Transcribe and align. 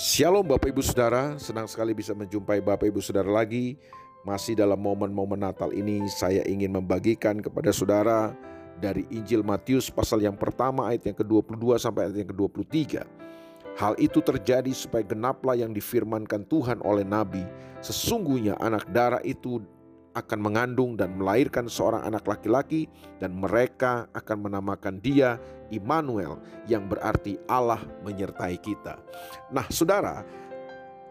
Shalom 0.00 0.48
Bapak 0.48 0.72
Ibu 0.72 0.80
Saudara, 0.80 1.36
senang 1.36 1.68
sekali 1.68 1.92
bisa 1.92 2.16
menjumpai 2.16 2.64
Bapak 2.64 2.88
Ibu 2.88 3.04
Saudara 3.04 3.28
lagi. 3.28 3.76
Masih 4.24 4.56
dalam 4.56 4.80
momen-momen 4.80 5.36
Natal 5.36 5.76
ini 5.76 6.08
saya 6.08 6.40
ingin 6.48 6.72
membagikan 6.72 7.36
kepada 7.36 7.68
saudara 7.68 8.32
dari 8.80 9.04
Injil 9.12 9.44
Matius 9.44 9.92
pasal 9.92 10.24
yang 10.24 10.40
pertama 10.40 10.88
ayat 10.88 11.12
yang 11.12 11.20
ke-22 11.20 11.76
sampai 11.76 12.08
ayat 12.08 12.16
yang 12.16 12.32
ke-23. 12.32 12.72
Hal 13.76 13.92
itu 14.00 14.24
terjadi 14.24 14.72
supaya 14.72 15.04
genaplah 15.04 15.60
yang 15.60 15.76
difirmankan 15.76 16.48
Tuhan 16.48 16.80
oleh 16.80 17.04
Nabi. 17.04 17.44
Sesungguhnya 17.84 18.56
anak 18.56 18.88
darah 18.96 19.20
itu 19.20 19.60
akan 20.10 20.38
mengandung 20.42 20.98
dan 20.98 21.14
melahirkan 21.14 21.70
seorang 21.70 22.02
anak 22.02 22.26
laki-laki 22.26 22.90
dan 23.22 23.34
mereka 23.36 24.10
akan 24.10 24.50
menamakan 24.50 24.98
dia 24.98 25.38
Immanuel 25.70 26.42
yang 26.66 26.90
berarti 26.90 27.38
Allah 27.46 27.78
menyertai 28.02 28.58
kita. 28.58 28.98
Nah, 29.54 29.70
Saudara, 29.70 30.26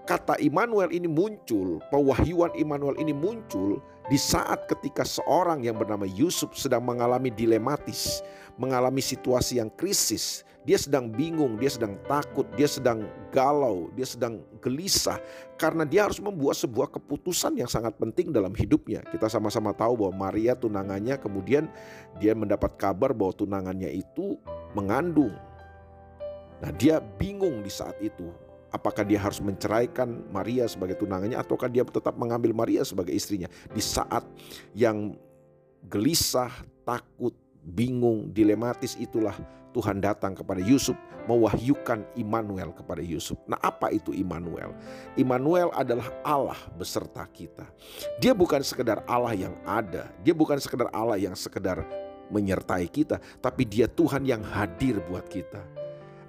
kata 0.09 0.41
Immanuel 0.41 0.89
ini 0.89 1.05
muncul, 1.05 1.77
pewahyuan 1.93 2.49
Immanuel 2.57 2.97
ini 2.97 3.13
muncul 3.13 3.77
di 4.09 4.17
saat 4.17 4.65
ketika 4.65 5.05
seorang 5.05 5.61
yang 5.61 5.77
bernama 5.77 6.09
Yusuf 6.09 6.57
sedang 6.57 6.81
mengalami 6.81 7.29
dilematis, 7.29 8.25
mengalami 8.57 9.05
situasi 9.05 9.61
yang 9.61 9.69
krisis, 9.77 10.41
dia 10.65 10.81
sedang 10.81 11.13
bingung, 11.13 11.61
dia 11.61 11.69
sedang 11.69 11.93
takut, 12.09 12.49
dia 12.57 12.65
sedang 12.65 13.05
galau, 13.29 13.93
dia 13.93 14.09
sedang 14.09 14.41
gelisah 14.65 15.21
karena 15.61 15.85
dia 15.85 16.09
harus 16.09 16.17
membuat 16.17 16.57
sebuah 16.57 16.89
keputusan 16.89 17.61
yang 17.61 17.69
sangat 17.69 17.93
penting 18.01 18.33
dalam 18.33 18.57
hidupnya. 18.57 19.05
Kita 19.13 19.29
sama-sama 19.29 19.77
tahu 19.77 19.93
bahwa 20.09 20.25
Maria 20.25 20.57
tunangannya 20.57 21.21
kemudian 21.21 21.69
dia 22.17 22.33
mendapat 22.33 22.81
kabar 22.81 23.13
bahwa 23.13 23.37
tunangannya 23.37 23.93
itu 23.93 24.41
mengandung. 24.73 25.37
Nah, 26.65 26.73
dia 26.75 26.97
bingung 26.97 27.61
di 27.61 27.69
saat 27.69 27.95
itu. 28.01 28.48
Apakah 28.69 29.01
dia 29.01 29.17
harus 29.17 29.41
menceraikan 29.41 30.29
Maria 30.29 30.69
sebagai 30.69 30.97
tunangannya 30.97 31.37
ataukah 31.37 31.69
dia 31.69 31.81
tetap 31.81 32.13
mengambil 32.15 32.53
Maria 32.53 32.85
sebagai 32.85 33.13
istrinya 33.13 33.49
di 33.73 33.81
saat 33.81 34.21
yang 34.77 35.17
gelisah, 35.89 36.51
takut, 36.85 37.33
bingung, 37.63 38.29
dilematis 38.29 38.93
itulah 38.99 39.33
Tuhan 39.73 40.01
datang 40.01 40.33
kepada 40.33 40.61
Yusuf 40.61 40.97
mewahyukan 41.29 42.09
Immanuel 42.17 42.73
kepada 42.73 43.05
Yusuf. 43.05 43.37
Nah, 43.45 43.61
apa 43.61 43.93
itu 43.93 44.09
Immanuel? 44.09 44.73
Immanuel 45.13 45.69
adalah 45.77 46.09
Allah 46.25 46.57
beserta 46.73 47.21
kita. 47.29 47.69
Dia 48.17 48.33
bukan 48.33 48.65
sekedar 48.65 49.05
Allah 49.05 49.37
yang 49.37 49.53
ada, 49.61 50.09
dia 50.25 50.33
bukan 50.33 50.57
sekedar 50.57 50.89
Allah 50.89 51.21
yang 51.21 51.37
sekedar 51.37 51.85
menyertai 52.33 52.89
kita, 52.89 53.21
tapi 53.41 53.65
dia 53.65 53.85
Tuhan 53.85 54.25
yang 54.25 54.41
hadir 54.41 54.97
buat 55.05 55.29
kita. 55.29 55.78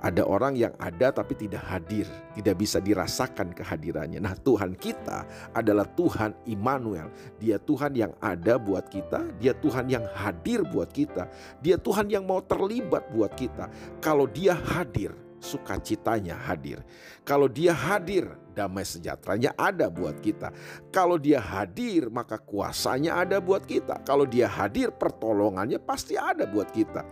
Ada 0.00 0.24
orang 0.24 0.56
yang 0.56 0.72
ada 0.80 1.12
tapi 1.12 1.36
tidak 1.36 1.60
hadir, 1.68 2.08
tidak 2.32 2.56
bisa 2.56 2.80
dirasakan 2.80 3.52
kehadirannya. 3.52 4.16
Nah, 4.16 4.32
Tuhan 4.32 4.72
kita 4.80 5.28
adalah 5.52 5.84
Tuhan 5.92 6.32
Immanuel. 6.48 7.12
Dia 7.36 7.60
Tuhan 7.60 7.92
yang 7.92 8.12
ada 8.24 8.56
buat 8.56 8.88
kita, 8.88 9.28
dia 9.36 9.52
Tuhan 9.52 9.92
yang 9.92 10.04
hadir 10.16 10.64
buat 10.64 10.88
kita. 10.88 11.28
Dia 11.60 11.76
Tuhan 11.76 12.08
yang 12.08 12.24
mau 12.24 12.40
terlibat 12.40 13.12
buat 13.12 13.36
kita. 13.36 13.68
Kalau 14.00 14.24
dia 14.24 14.56
hadir, 14.56 15.12
sukacitanya 15.40 16.36
hadir. 16.36 16.84
Kalau 17.24 17.48
dia 17.48 17.72
hadir, 17.72 18.28
damai 18.52 18.84
sejahteranya 18.84 19.56
ada 19.56 19.88
buat 19.88 20.20
kita. 20.20 20.52
Kalau 20.92 21.16
dia 21.16 21.40
hadir, 21.40 22.12
maka 22.12 22.36
kuasanya 22.36 23.16
ada 23.16 23.40
buat 23.40 23.64
kita. 23.64 24.04
Kalau 24.04 24.28
dia 24.28 24.46
hadir, 24.46 24.92
pertolongannya 24.92 25.80
pasti 25.80 26.14
ada 26.20 26.44
buat 26.44 26.68
kita. 26.70 27.02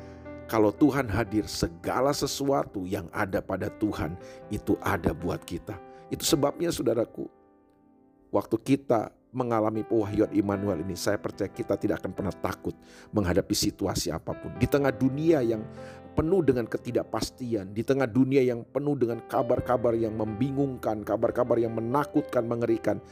Kalau 0.49 0.73
Tuhan 0.73 1.13
hadir, 1.13 1.45
segala 1.45 2.09
sesuatu 2.17 2.89
yang 2.89 3.05
ada 3.13 3.45
pada 3.45 3.69
Tuhan 3.69 4.17
itu 4.49 4.81
ada 4.81 5.13
buat 5.13 5.45
kita. 5.45 5.77
Itu 6.09 6.25
sebabnya 6.25 6.73
saudaraku, 6.73 7.29
waktu 8.33 8.57
kita 8.57 9.13
mengalami 9.29 9.85
pewahyuan 9.85 10.33
Immanuel 10.33 10.81
ini, 10.81 10.97
saya 10.97 11.21
percaya 11.21 11.53
kita 11.53 11.77
tidak 11.77 12.01
akan 12.01 12.17
pernah 12.17 12.33
takut 12.33 12.73
menghadapi 13.13 13.53
situasi 13.53 14.09
apa 14.09 14.33
pun. 14.33 14.57
Di 14.57 14.65
tengah 14.65 14.89
dunia 14.89 15.45
yang 15.45 15.61
penuh 16.17 16.41
dengan 16.41 16.65
ketidakpastian, 16.65 17.77
di 17.77 17.85
tengah 17.85 18.09
dunia 18.09 18.41
yang 18.41 18.65
penuh 18.65 18.97
dengan 18.97 19.21
kabar-kabar 19.29 19.93
yang 19.93 20.17
membingungkan, 20.17 21.05
kabar-kabar 21.05 21.61
yang 21.61 21.77
menakutkan, 21.77 22.49
mengerikan, 22.49 23.05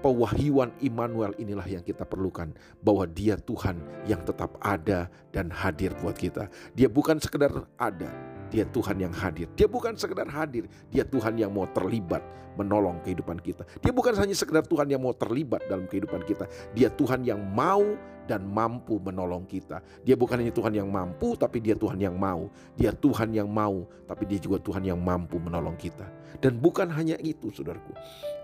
pewahyuan 0.00 0.72
Immanuel 0.82 1.32
inilah 1.40 1.66
yang 1.66 1.84
kita 1.84 2.04
perlukan 2.04 2.52
bahwa 2.80 3.04
dia 3.08 3.36
Tuhan 3.40 3.80
yang 4.04 4.22
tetap 4.24 4.56
ada 4.60 5.08
dan 5.32 5.48
hadir 5.52 5.92
buat 6.00 6.16
kita. 6.16 6.48
Dia 6.76 6.88
bukan 6.88 7.20
sekedar 7.20 7.52
ada, 7.80 8.10
dia 8.48 8.64
Tuhan 8.68 8.96
yang 9.00 9.12
hadir. 9.12 9.48
Dia 9.56 9.68
bukan 9.68 9.96
sekedar 9.96 10.28
hadir, 10.28 10.68
dia 10.92 11.04
Tuhan 11.04 11.36
yang 11.40 11.52
mau 11.52 11.66
terlibat 11.70 12.22
menolong 12.56 13.04
kehidupan 13.04 13.38
kita. 13.44 13.68
Dia 13.84 13.92
bukan 13.92 14.16
hanya 14.16 14.32
sekedar 14.32 14.64
Tuhan 14.64 14.88
yang 14.88 15.04
mau 15.04 15.12
terlibat 15.12 15.64
dalam 15.68 15.84
kehidupan 15.84 16.24
kita. 16.24 16.48
Dia 16.72 16.88
Tuhan 16.88 17.22
yang 17.22 17.40
mau 17.40 17.84
dan 18.26 18.42
mampu 18.42 18.98
menolong 18.98 19.46
kita. 19.46 19.84
Dia 20.02 20.18
bukan 20.18 20.42
hanya 20.42 20.50
Tuhan 20.50 20.74
yang 20.74 20.88
mampu, 20.90 21.38
tapi 21.38 21.62
dia 21.62 21.78
Tuhan 21.78 22.00
yang 22.00 22.16
mau. 22.18 22.50
Dia 22.74 22.90
Tuhan 22.90 23.30
yang 23.30 23.46
mau, 23.46 23.86
tapi 24.08 24.26
dia 24.26 24.40
juga 24.42 24.58
Tuhan 24.58 24.82
yang 24.82 24.98
mampu 24.98 25.38
menolong 25.38 25.78
kita. 25.78 26.08
Dan 26.42 26.58
bukan 26.58 26.90
hanya 26.90 27.14
itu, 27.22 27.54
saudaraku. 27.54 27.94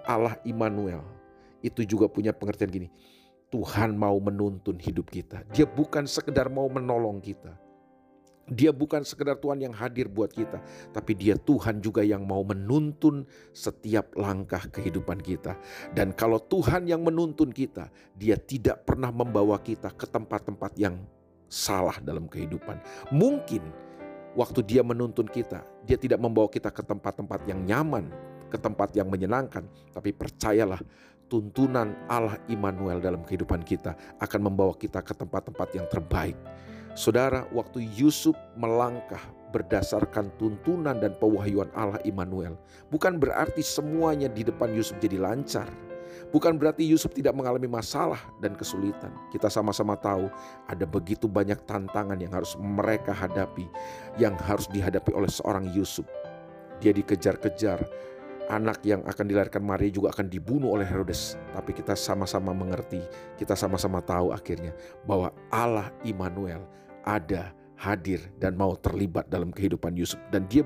Allah 0.07 0.39
Immanuel 0.47 1.03
itu 1.63 1.87
juga 1.87 2.11
punya 2.11 2.35
pengertian 2.35 2.71
gini. 2.71 2.89
Tuhan 3.53 3.95
mau 3.97 4.17
menuntun 4.17 4.81
hidup 4.81 5.13
kita. 5.13 5.45
Dia 5.53 5.69
bukan 5.69 6.09
sekedar 6.09 6.49
mau 6.49 6.67
menolong 6.73 7.21
kita. 7.21 7.53
Dia 8.51 8.75
bukan 8.75 9.07
sekedar 9.07 9.39
Tuhan 9.39 9.63
yang 9.63 9.71
hadir 9.71 10.11
buat 10.11 10.35
kita, 10.35 10.59
tapi 10.91 11.15
dia 11.15 11.39
Tuhan 11.39 11.79
juga 11.79 12.03
yang 12.03 12.27
mau 12.27 12.43
menuntun 12.43 13.23
setiap 13.55 14.19
langkah 14.19 14.67
kehidupan 14.67 15.23
kita. 15.23 15.55
Dan 15.95 16.11
kalau 16.11 16.43
Tuhan 16.43 16.91
yang 16.91 17.07
menuntun 17.07 17.55
kita, 17.55 17.87
dia 18.19 18.35
tidak 18.35 18.83
pernah 18.83 19.15
membawa 19.15 19.63
kita 19.63 19.95
ke 19.95 20.11
tempat-tempat 20.11 20.75
yang 20.75 20.99
salah 21.47 22.03
dalam 22.03 22.27
kehidupan. 22.27 22.83
Mungkin 23.15 23.63
waktu 24.35 24.61
dia 24.67 24.83
menuntun 24.83 25.31
kita, 25.31 25.63
dia 25.87 25.95
tidak 25.95 26.19
membawa 26.19 26.51
kita 26.51 26.75
ke 26.75 26.83
tempat-tempat 26.83 27.47
yang 27.47 27.63
nyaman, 27.63 28.11
ke 28.51 28.59
tempat 28.59 28.91
yang 28.93 29.07
menyenangkan, 29.07 29.65
tapi 29.95 30.11
percayalah 30.13 30.83
tuntunan 31.33 31.97
Allah 32.13 32.37
Immanuel 32.53 33.01
dalam 33.01 33.25
kehidupan 33.25 33.65
kita 33.65 33.97
akan 34.21 34.53
membawa 34.53 34.77
kita 34.77 35.01
ke 35.01 35.17
tempat-tempat 35.17 35.73
yang 35.73 35.89
terbaik. 35.89 36.37
Saudara, 36.93 37.49
waktu 37.57 37.89
Yusuf 37.97 38.37
melangkah 38.53 39.25
berdasarkan 39.49 40.29
tuntunan 40.37 41.01
dan 41.01 41.17
pewahyuan 41.17 41.73
Allah 41.73 41.97
Immanuel, 42.05 42.61
bukan 42.93 43.17
berarti 43.17 43.65
semuanya 43.65 44.29
di 44.29 44.45
depan 44.45 44.77
Yusuf 44.77 45.01
jadi 45.01 45.17
lancar. 45.17 45.73
Bukan 46.29 46.61
berarti 46.61 46.85
Yusuf 46.85 47.17
tidak 47.17 47.33
mengalami 47.33 47.65
masalah 47.65 48.21
dan 48.45 48.53
kesulitan. 48.53 49.13
Kita 49.33 49.49
sama-sama 49.49 49.97
tahu 49.97 50.29
ada 50.69 50.85
begitu 50.85 51.25
banyak 51.25 51.65
tantangan 51.65 52.21
yang 52.21 52.33
harus 52.37 52.53
mereka 52.61 53.17
hadapi, 53.17 53.65
yang 54.21 54.37
harus 54.37 54.69
dihadapi 54.69 55.17
oleh 55.17 55.33
seorang 55.33 55.73
Yusuf. 55.73 56.05
Dia 56.85 56.93
dikejar-kejar, 56.93 57.81
anak 58.53 58.85
yang 58.85 59.01
akan 59.09 59.25
dilahirkan 59.25 59.65
Maria 59.65 59.89
juga 59.89 60.13
akan 60.13 60.29
dibunuh 60.29 60.77
oleh 60.77 60.85
Herodes. 60.85 61.41
Tapi 61.57 61.73
kita 61.73 61.97
sama-sama 61.97 62.53
mengerti, 62.53 63.01
kita 63.41 63.57
sama-sama 63.57 64.05
tahu 64.05 64.31
akhirnya 64.37 64.77
bahwa 65.09 65.33
Allah 65.49 65.89
Immanuel 66.05 66.69
ada, 67.03 67.57
hadir 67.81 68.21
dan 68.37 68.55
mau 68.55 68.77
terlibat 68.77 69.27
dalam 69.33 69.49
kehidupan 69.51 69.97
Yusuf 69.97 70.21
dan 70.29 70.45
dia 70.53 70.63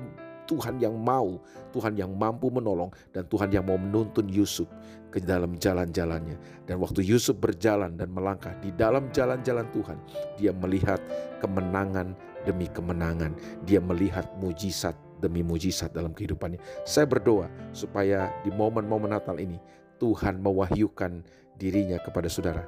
Tuhan 0.47 0.79
yang 0.79 0.95
mau, 0.95 1.43
Tuhan 1.75 1.99
yang 1.99 2.15
mampu 2.15 2.47
menolong 2.47 2.87
dan 3.11 3.27
Tuhan 3.27 3.51
yang 3.51 3.67
mau 3.67 3.75
menuntun 3.75 4.31
Yusuf 4.31 4.71
ke 5.11 5.19
dalam 5.19 5.59
jalan-jalannya. 5.59 6.39
Dan 6.63 6.79
waktu 6.79 7.03
Yusuf 7.03 7.35
berjalan 7.35 7.99
dan 7.99 8.15
melangkah 8.15 8.55
di 8.63 8.71
dalam 8.71 9.11
jalan-jalan 9.11 9.67
Tuhan, 9.75 9.99
dia 10.39 10.55
melihat 10.55 11.03
kemenangan 11.43 12.15
demi 12.47 12.71
kemenangan. 12.71 13.35
Dia 13.67 13.83
melihat 13.83 14.23
mujizat 14.39 14.95
demi 15.21 15.41
mujizat 15.41 15.93
dalam 15.93 16.13
kehidupannya. 16.13 16.61
Saya 16.85 17.09
berdoa 17.09 17.49
supaya 17.73 18.29
di 18.45 18.53
momen-momen 18.53 19.11
Natal 19.11 19.37
ini 19.37 19.57
Tuhan 19.97 20.41
mewahyukan 20.41 21.25
dirinya 21.57 21.97
kepada 22.01 22.29
saudara. 22.29 22.63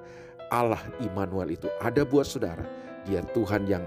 Allah 0.49 0.81
Immanuel 1.05 1.53
itu 1.53 1.69
ada 1.79 2.01
buat 2.01 2.25
saudara. 2.25 2.65
Dia 3.05 3.21
Tuhan 3.21 3.69
yang 3.69 3.85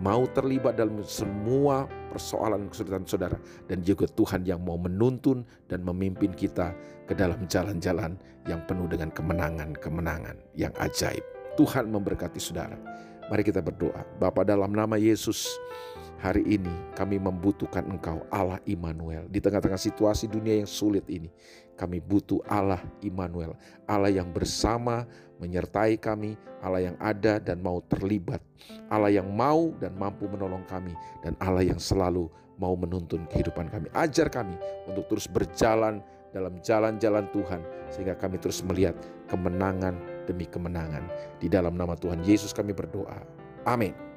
mau 0.00 0.24
terlibat 0.32 0.76
dalam 0.76 1.00
semua 1.04 1.88
persoalan 2.12 2.68
kesulitan 2.68 3.04
saudara 3.04 3.36
dan 3.68 3.80
juga 3.84 4.08
Tuhan 4.08 4.44
yang 4.44 4.60
mau 4.60 4.76
menuntun 4.76 5.44
dan 5.68 5.84
memimpin 5.84 6.32
kita 6.32 6.72
ke 7.08 7.12
dalam 7.16 7.44
jalan-jalan 7.48 8.16
yang 8.48 8.60
penuh 8.68 8.88
dengan 8.88 9.12
kemenangan-kemenangan 9.12 10.36
yang 10.56 10.72
ajaib. 10.80 11.24
Tuhan 11.56 11.92
memberkati 11.92 12.40
saudara. 12.40 12.76
Mari 13.30 13.42
kita 13.46 13.62
berdoa. 13.62 14.02
Bapa 14.18 14.42
dalam 14.42 14.72
nama 14.74 14.98
Yesus, 14.98 15.46
Hari 16.22 16.46
ini 16.46 16.70
kami 16.94 17.18
membutuhkan 17.18 17.82
Engkau 17.90 18.22
Allah 18.30 18.62
Immanuel. 18.62 19.26
Di 19.26 19.42
tengah-tengah 19.42 19.74
situasi 19.74 20.30
dunia 20.30 20.62
yang 20.62 20.70
sulit 20.70 21.02
ini, 21.10 21.26
kami 21.74 21.98
butuh 21.98 22.38
Allah 22.46 22.78
Immanuel. 23.02 23.58
Allah 23.90 24.06
yang 24.06 24.30
bersama 24.30 25.02
menyertai 25.42 25.98
kami, 25.98 26.38
Allah 26.62 26.94
yang 26.94 26.96
ada 27.02 27.42
dan 27.42 27.58
mau 27.58 27.82
terlibat. 27.90 28.38
Allah 28.86 29.10
yang 29.10 29.34
mau 29.34 29.74
dan 29.82 29.98
mampu 29.98 30.30
menolong 30.30 30.62
kami 30.70 30.94
dan 31.26 31.34
Allah 31.42 31.66
yang 31.66 31.82
selalu 31.82 32.30
mau 32.54 32.78
menuntun 32.78 33.26
kehidupan 33.26 33.66
kami. 33.66 33.90
Ajar 33.90 34.30
kami 34.30 34.54
untuk 34.86 35.10
terus 35.10 35.26
berjalan 35.26 36.06
dalam 36.30 36.62
jalan-jalan 36.62 37.26
Tuhan 37.34 37.66
sehingga 37.90 38.14
kami 38.14 38.38
terus 38.38 38.62
melihat 38.62 38.94
kemenangan 39.26 39.98
demi 40.28 40.46
kemenangan. 40.46 41.06
Di 41.42 41.50
dalam 41.50 41.74
nama 41.74 41.96
Tuhan 41.98 42.22
Yesus 42.22 42.54
kami 42.54 42.74
berdoa. 42.74 43.22
Amin. 43.66 44.11